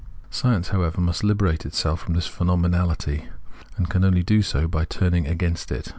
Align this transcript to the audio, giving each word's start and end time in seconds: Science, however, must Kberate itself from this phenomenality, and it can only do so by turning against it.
Science, 0.31 0.69
however, 0.69 0.99
must 0.99 1.21
Kberate 1.21 1.63
itself 1.63 1.99
from 1.99 2.15
this 2.15 2.27
phenomenality, 2.27 3.29
and 3.77 3.85
it 3.85 3.89
can 3.91 4.03
only 4.03 4.23
do 4.23 4.41
so 4.41 4.67
by 4.67 4.83
turning 4.83 5.27
against 5.27 5.71
it. 5.71 5.89